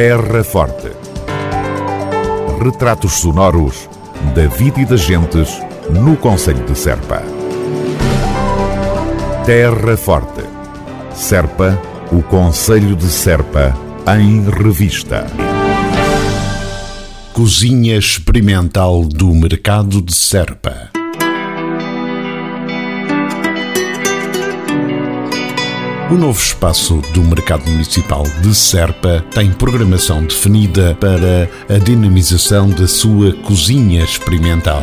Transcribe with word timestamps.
Terra 0.00 0.44
Forte. 0.44 0.92
Retratos 2.62 3.14
sonoros 3.14 3.90
da 4.32 4.46
vida 4.46 4.80
e 4.80 4.84
das 4.84 5.00
gentes 5.00 5.60
no 5.90 6.16
Conselho 6.16 6.64
de 6.64 6.78
Serpa. 6.78 7.20
Terra 9.44 9.96
Forte. 9.96 10.44
Serpa, 11.12 11.76
o 12.12 12.22
Conselho 12.22 12.94
de 12.94 13.08
Serpa, 13.08 13.76
em 14.16 14.48
revista. 14.48 15.26
Cozinha 17.32 17.98
Experimental 17.98 19.02
do 19.02 19.34
Mercado 19.34 20.00
de 20.00 20.14
Serpa. 20.14 20.97
O 26.10 26.14
novo 26.14 26.40
espaço 26.40 27.02
do 27.12 27.22
Mercado 27.22 27.68
Municipal 27.70 28.22
de 28.40 28.54
Serpa 28.54 29.22
tem 29.30 29.52
programação 29.52 30.24
definida 30.24 30.96
para 30.98 31.50
a 31.68 31.78
dinamização 31.78 32.70
da 32.70 32.88
sua 32.88 33.34
cozinha 33.34 34.02
experimental. 34.02 34.82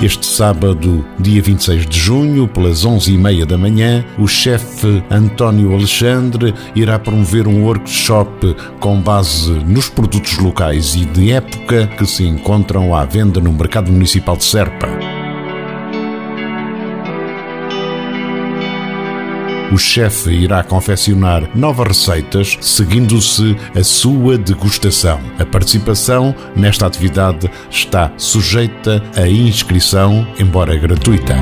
Este 0.00 0.24
sábado, 0.24 1.04
dia 1.18 1.42
26 1.42 1.84
de 1.84 1.98
junho, 1.98 2.46
pelas 2.46 2.86
11h30 2.86 3.44
da 3.44 3.58
manhã, 3.58 4.04
o 4.16 4.28
chefe 4.28 5.02
António 5.10 5.74
Alexandre 5.74 6.54
irá 6.76 6.96
promover 6.96 7.48
um 7.48 7.64
workshop 7.64 8.54
com 8.78 9.00
base 9.00 9.50
nos 9.66 9.88
produtos 9.88 10.38
locais 10.38 10.94
e 10.94 11.06
de 11.06 11.32
época 11.32 11.88
que 11.98 12.06
se 12.06 12.22
encontram 12.22 12.94
à 12.94 13.04
venda 13.04 13.40
no 13.40 13.52
Mercado 13.52 13.90
Municipal 13.90 14.36
de 14.36 14.44
Serpa. 14.44 14.95
O 19.72 19.78
chefe 19.78 20.30
irá 20.30 20.62
confeccionar 20.62 21.50
novas 21.54 21.88
receitas, 21.88 22.56
seguindo-se 22.60 23.56
a 23.74 23.82
sua 23.82 24.38
degustação. 24.38 25.20
A 25.40 25.44
participação 25.44 26.34
nesta 26.54 26.86
atividade 26.86 27.50
está 27.68 28.12
sujeita 28.16 29.02
à 29.16 29.26
inscrição, 29.26 30.26
embora 30.38 30.76
gratuita. 30.78 31.34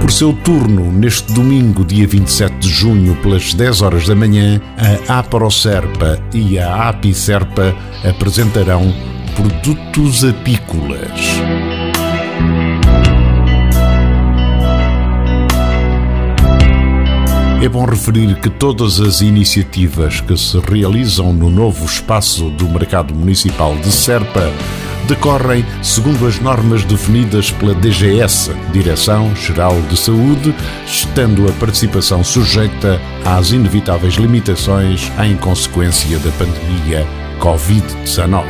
Por 0.00 0.10
seu 0.10 0.32
turno, 0.32 0.90
neste 0.90 1.32
domingo, 1.34 1.84
dia 1.84 2.06
27 2.06 2.56
de 2.56 2.68
junho, 2.68 3.14
pelas 3.16 3.52
10 3.52 3.82
horas 3.82 4.06
da 4.08 4.14
manhã, 4.14 4.58
a 5.06 5.18
APROSERPA 5.18 6.18
e 6.32 6.58
a 6.58 6.88
APISERPA 6.88 7.76
apresentarão 8.08 8.94
produtos 9.34 10.24
apícolas. 10.24 11.10
É 17.66 17.68
bom 17.68 17.84
referir 17.84 18.38
que 18.38 18.48
todas 18.48 19.00
as 19.00 19.20
iniciativas 19.20 20.20
que 20.20 20.36
se 20.36 20.56
realizam 20.60 21.32
no 21.32 21.50
novo 21.50 21.84
espaço 21.84 22.48
do 22.50 22.68
Mercado 22.68 23.12
Municipal 23.12 23.74
de 23.78 23.90
Serpa 23.90 24.52
decorrem 25.08 25.66
segundo 25.82 26.28
as 26.28 26.38
normas 26.38 26.84
definidas 26.84 27.50
pela 27.50 27.74
DGS, 27.74 28.52
Direção-Geral 28.72 29.82
de 29.90 29.96
Saúde, 29.96 30.54
estando 30.86 31.48
a 31.48 31.52
participação 31.54 32.22
sujeita 32.22 33.00
às 33.24 33.50
inevitáveis 33.50 34.14
limitações 34.14 35.10
em 35.24 35.36
consequência 35.36 36.20
da 36.20 36.30
pandemia 36.30 37.04
Covid-19. 37.40 38.44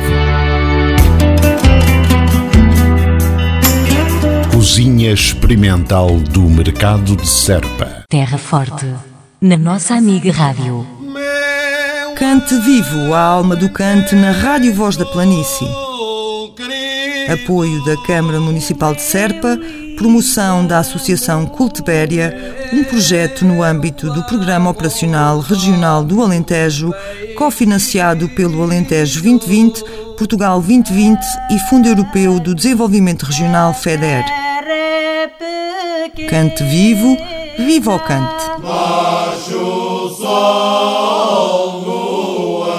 Cozinha 4.53 5.11
Experimental 5.11 6.19
do 6.19 6.43
Mercado 6.43 7.15
de 7.15 7.27
Serpa. 7.27 7.96
Terra 8.09 8.37
Forte, 8.37 8.85
na 9.41 9.57
nossa 9.57 9.93
amiga 9.93 10.31
Rádio. 10.31 10.87
Cante 12.15 12.57
vivo 12.61 13.13
a 13.13 13.19
alma 13.19 13.53
do 13.53 13.67
cante 13.67 14.15
na 14.15 14.31
Rádio 14.31 14.73
Voz 14.73 14.95
da 14.95 15.05
Planície. 15.05 15.67
Apoio 17.29 17.83
da 17.83 18.01
Câmara 18.03 18.39
Municipal 18.39 18.95
de 18.95 19.01
Serpa, 19.01 19.59
promoção 19.97 20.65
da 20.65 20.77
Associação 20.79 21.45
Cultibéria, 21.47 22.33
um 22.71 22.81
projeto 22.85 23.43
no 23.43 23.61
âmbito 23.61 24.09
do 24.09 24.23
Programa 24.23 24.69
Operacional 24.69 25.41
Regional 25.41 26.01
do 26.01 26.23
Alentejo, 26.23 26.93
cofinanciado 27.37 28.29
pelo 28.29 28.63
Alentejo 28.63 29.21
2020, 29.21 29.83
Portugal 30.17 30.61
2020 30.61 31.19
e 31.51 31.59
Fundo 31.69 31.89
Europeu 31.89 32.39
do 32.39 32.55
Desenvolvimento 32.55 33.23
Regional 33.23 33.73
FEDER. 33.73 34.23
Cante 36.29 36.63
vivo, 36.63 37.17
viva 37.57 37.95
o 37.95 37.99
cante. 37.99 38.45
Baixo 38.61 40.09
sol, 40.15 41.81
lua, 41.85 42.75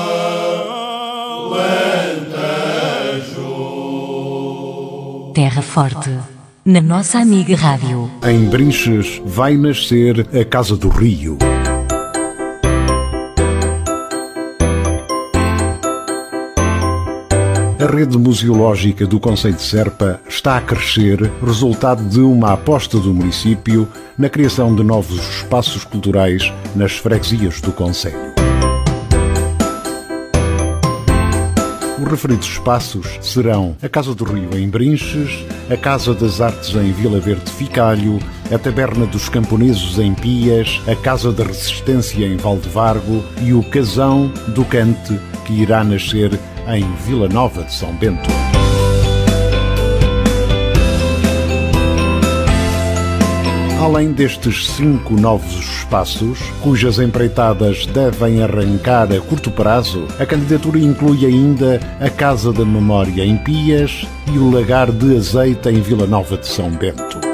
lentejo. 3.18 5.32
Terra 5.34 5.62
Forte, 5.62 6.10
na 6.64 6.80
nossa 6.80 7.18
amiga 7.18 7.56
Rádio. 7.56 8.08
Em 8.24 8.44
Brinches 8.48 9.20
vai 9.24 9.56
nascer 9.56 10.28
a 10.32 10.44
Casa 10.44 10.76
do 10.76 10.88
Rio. 10.88 11.36
A 17.80 17.86
rede 17.86 18.18
museológica 18.18 19.06
do 19.06 19.20
Conselho 19.20 19.54
de 19.54 19.62
Serpa 19.62 20.20
está 20.28 20.56
a 20.56 20.60
crescer, 20.60 21.30
resultado 21.40 22.02
de 22.08 22.18
uma 22.18 22.54
aposta 22.54 22.98
do 22.98 23.14
município 23.14 23.86
na 24.18 24.28
criação 24.28 24.74
de 24.74 24.82
novos 24.82 25.20
espaços 25.36 25.84
culturais 25.84 26.52
nas 26.74 26.96
freguesias 26.96 27.60
do 27.60 27.70
Conselho. 27.70 28.34
Os 32.02 32.10
referidos 32.10 32.48
espaços 32.48 33.06
serão 33.20 33.76
a 33.80 33.88
Casa 33.88 34.12
do 34.12 34.24
Rio 34.24 34.58
em 34.58 34.68
Brinches, 34.68 35.44
a 35.70 35.76
Casa 35.76 36.12
das 36.14 36.40
Artes 36.40 36.74
em 36.74 36.90
Vila 36.90 37.20
Verde 37.20 37.48
Ficalho, 37.48 38.18
a 38.52 38.58
Taberna 38.58 39.06
dos 39.06 39.28
Camponeses 39.28 40.00
em 40.00 40.14
Pias, 40.14 40.80
a 40.88 40.96
Casa 40.96 41.30
da 41.30 41.44
Resistência 41.44 42.26
em 42.26 42.36
Valdevargo 42.38 43.22
e 43.40 43.52
o 43.52 43.62
Casão 43.62 44.32
do 44.48 44.64
Cante, 44.64 45.16
que 45.48 45.62
irá 45.62 45.82
nascer 45.82 46.38
em 46.68 46.84
Vila 47.06 47.26
Nova 47.26 47.64
de 47.64 47.72
São 47.72 47.90
Bento. 47.94 48.28
Além 53.82 54.12
destes 54.12 54.68
cinco 54.72 55.14
novos 55.14 55.78
espaços, 55.78 56.38
cujas 56.60 56.98
empreitadas 56.98 57.86
devem 57.86 58.42
arrancar 58.42 59.10
a 59.10 59.18
curto 59.22 59.50
prazo, 59.50 60.06
a 60.20 60.26
candidatura 60.26 60.78
inclui 60.78 61.24
ainda 61.24 61.80
a 61.98 62.10
Casa 62.10 62.52
da 62.52 62.66
Memória 62.66 63.24
em 63.24 63.38
Pias 63.38 64.06
e 64.30 64.38
o 64.38 64.50
Lagar 64.50 64.92
de 64.92 65.16
Azeite 65.16 65.70
em 65.70 65.80
Vila 65.80 66.06
Nova 66.06 66.36
de 66.36 66.46
São 66.46 66.68
Bento. 66.70 67.27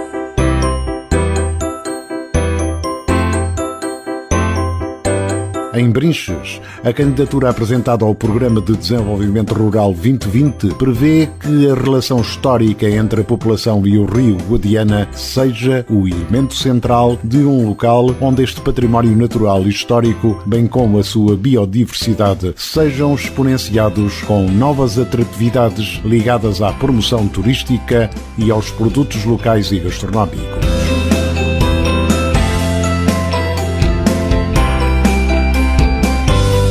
Em 5.74 5.90
Brinches, 5.90 6.60
a 6.84 6.92
candidatura 6.92 7.50
apresentada 7.50 8.04
ao 8.04 8.14
Programa 8.14 8.60
de 8.60 8.76
Desenvolvimento 8.76 9.54
Rural 9.54 9.92
2020 9.92 10.72
prevê 10.76 11.28
que 11.40 11.68
a 11.68 11.74
relação 11.74 12.20
histórica 12.20 12.88
entre 12.88 13.22
a 13.22 13.24
população 13.24 13.84
e 13.84 13.98
o 13.98 14.04
rio 14.04 14.36
Guadiana 14.48 15.08
seja 15.10 15.84
o 15.90 16.06
elemento 16.06 16.54
central 16.54 17.18
de 17.24 17.38
um 17.38 17.66
local 17.66 18.14
onde 18.20 18.44
este 18.44 18.60
património 18.60 19.16
natural 19.16 19.62
e 19.62 19.70
histórico, 19.70 20.40
bem 20.46 20.68
como 20.68 20.98
a 20.98 21.02
sua 21.02 21.36
biodiversidade, 21.36 22.54
sejam 22.56 23.12
exponenciados 23.12 24.22
com 24.22 24.48
novas 24.48 24.96
atratividades 24.96 26.00
ligadas 26.04 26.62
à 26.62 26.72
promoção 26.72 27.26
turística 27.26 28.08
e 28.38 28.48
aos 28.48 28.70
produtos 28.70 29.24
locais 29.24 29.72
e 29.72 29.80
gastronómicos. 29.80 30.63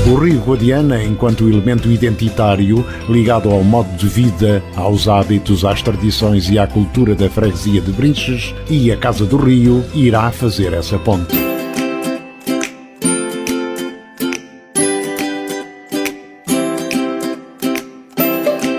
O 0.05 0.15
Rio 0.15 0.41
Guadiana, 0.41 1.01
enquanto 1.01 1.47
elemento 1.47 1.89
identitário 1.89 2.85
ligado 3.07 3.49
ao 3.49 3.63
modo 3.63 3.89
de 3.95 4.05
vida, 4.05 4.61
aos 4.75 5.07
hábitos, 5.07 5.63
às 5.63 5.81
tradições 5.81 6.49
e 6.49 6.59
à 6.59 6.67
cultura 6.67 7.15
da 7.15 7.29
freguesia 7.29 7.79
de 7.79 7.91
Brinches 7.93 8.53
e 8.69 8.91
a 8.91 8.97
Casa 8.97 9.25
do 9.25 9.37
Rio, 9.37 9.81
irá 9.93 10.29
fazer 10.29 10.73
essa 10.73 10.99
ponte. 10.99 11.37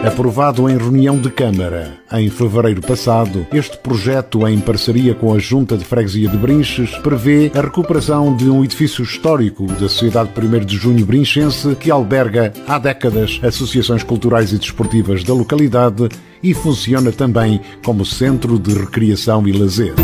Aprovado 0.04 0.68
em 0.68 0.76
reunião 0.76 1.18
de 1.18 1.30
Câmara 1.30 1.94
em 2.12 2.28
fevereiro 2.28 2.82
passado, 2.82 3.46
este 3.50 3.78
projeto, 3.78 4.46
em 4.46 4.60
parceria 4.60 5.14
com 5.14 5.32
a 5.32 5.38
Junta 5.38 5.78
de 5.78 5.84
Freguesia 5.84 6.28
de 6.28 6.36
Brinches, 6.36 6.90
prevê 6.98 7.50
a 7.54 7.62
recuperação 7.62 8.36
de 8.36 8.50
um 8.50 8.62
edifício 8.62 9.02
histórico 9.02 9.66
da 9.66 9.88
Sociedade 9.88 10.30
1 10.36 10.64
de 10.66 10.76
Junho 10.76 11.06
Brinchense 11.06 11.74
que 11.76 11.90
alberga 11.90 12.52
há 12.68 12.78
décadas 12.78 13.40
associações 13.42 14.02
culturais 14.02 14.52
e 14.52 14.58
desportivas 14.58 15.24
da 15.24 15.32
localidade 15.32 16.06
e 16.42 16.52
funciona 16.52 17.10
também 17.10 17.62
como 17.82 18.04
centro 18.04 18.58
de 18.58 18.74
recreação 18.74 19.48
e 19.48 19.52
lazer. 19.52 19.94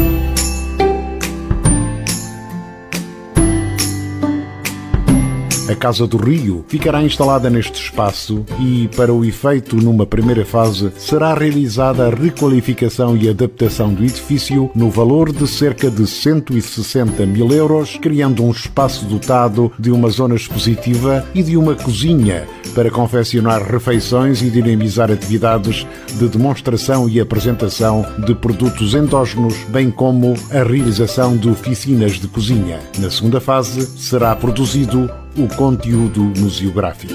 A 5.70 5.74
Casa 5.76 6.04
do 6.04 6.16
Rio 6.16 6.64
ficará 6.66 7.00
instalada 7.00 7.48
neste 7.48 7.80
espaço 7.80 8.44
e, 8.58 8.88
para 8.96 9.14
o 9.14 9.24
efeito, 9.24 9.76
numa 9.76 10.04
primeira 10.04 10.44
fase, 10.44 10.90
será 10.98 11.32
realizada 11.32 12.08
a 12.08 12.10
requalificação 12.10 13.16
e 13.16 13.28
adaptação 13.28 13.94
do 13.94 14.02
edifício 14.02 14.68
no 14.74 14.90
valor 14.90 15.32
de 15.32 15.46
cerca 15.46 15.88
de 15.88 16.08
160 16.08 17.24
mil 17.24 17.52
euros, 17.52 17.96
criando 18.02 18.42
um 18.42 18.50
espaço 18.50 19.04
dotado 19.04 19.70
de 19.78 19.92
uma 19.92 20.10
zona 20.10 20.34
expositiva 20.34 21.24
e 21.32 21.40
de 21.40 21.56
uma 21.56 21.76
cozinha 21.76 22.48
para 22.74 22.90
confeccionar 22.90 23.62
refeições 23.62 24.42
e 24.42 24.50
dinamizar 24.50 25.10
atividades 25.10 25.86
de 26.18 26.28
demonstração 26.28 27.08
e 27.08 27.20
apresentação 27.20 28.06
de 28.24 28.34
produtos 28.34 28.94
endógenos, 28.94 29.54
bem 29.68 29.90
como 29.90 30.34
a 30.50 30.62
realização 30.62 31.36
de 31.36 31.48
oficinas 31.48 32.12
de 32.12 32.28
cozinha. 32.28 32.78
Na 32.98 33.10
segunda 33.10 33.40
fase, 33.40 33.86
será 33.98 34.34
produzido 34.34 35.10
o 35.36 35.46
conteúdo 35.54 36.20
museográfico. 36.38 37.14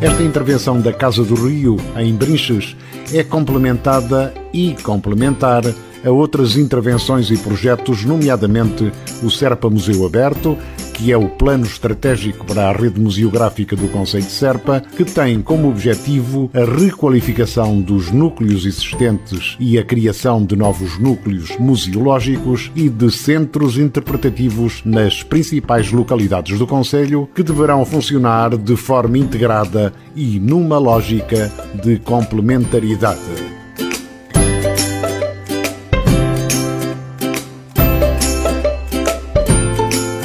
Esta 0.00 0.22
intervenção 0.22 0.80
da 0.80 0.92
Casa 0.92 1.24
do 1.24 1.34
Rio, 1.34 1.76
em 1.96 2.14
Brinches, 2.14 2.76
é 3.12 3.24
complementada 3.24 4.32
e 4.52 4.74
complementar 4.82 5.62
a 6.06 6.10
outras 6.10 6.56
intervenções 6.56 7.30
e 7.30 7.36
projetos, 7.36 8.04
nomeadamente 8.04 8.92
o 9.22 9.30
Serpa 9.30 9.68
Museu 9.68 10.06
Aberto, 10.06 10.56
que 10.94 11.12
é 11.12 11.16
o 11.16 11.28
plano 11.28 11.66
estratégico 11.66 12.46
para 12.46 12.70
a 12.70 12.72
rede 12.72 12.98
museográfica 12.98 13.76
do 13.76 13.88
Conselho 13.88 14.24
de 14.24 14.30
Serpa, 14.30 14.80
que 14.80 15.04
tem 15.04 15.42
como 15.42 15.68
objetivo 15.68 16.50
a 16.54 16.64
requalificação 16.64 17.80
dos 17.80 18.10
núcleos 18.10 18.64
existentes 18.64 19.56
e 19.60 19.78
a 19.78 19.84
criação 19.84 20.42
de 20.42 20.56
novos 20.56 20.98
núcleos 20.98 21.56
museológicos 21.58 22.70
e 22.74 22.88
de 22.88 23.10
centros 23.10 23.76
interpretativos 23.76 24.82
nas 24.84 25.22
principais 25.22 25.92
localidades 25.92 26.58
do 26.58 26.66
Conselho, 26.66 27.28
que 27.34 27.42
deverão 27.42 27.84
funcionar 27.84 28.56
de 28.56 28.76
forma 28.76 29.18
integrada 29.18 29.92
e 30.14 30.38
numa 30.38 30.78
lógica 30.78 31.52
de 31.82 31.98
complementaridade. 31.98 33.55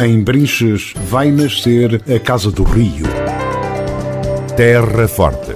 Em 0.04 0.20
Brinches 0.20 0.96
vai 1.12 1.30
nascer 1.30 2.02
a 2.12 2.20
Casa 2.20 2.50
do 2.50 2.64
Rio. 2.64 3.06
Terra 4.58 5.08
Forte. 5.08 5.56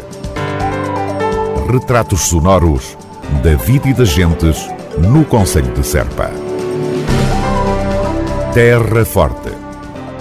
Retratos 1.68 2.28
sonoros 2.28 2.96
da 3.42 3.56
vida 3.56 3.90
e 3.90 3.94
das 3.96 4.10
gentes 4.10 4.70
no 5.00 5.26
Conselho 5.26 5.74
de 5.74 5.84
Serpa. 5.84 6.30
Terra 8.54 9.04
Forte. 9.04 9.52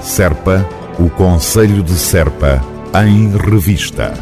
Serpa, 0.00 0.66
o 0.98 1.10
Conselho 1.10 1.82
de 1.82 1.92
Serpa, 1.92 2.64
em 2.94 3.36
revista. 3.36 4.14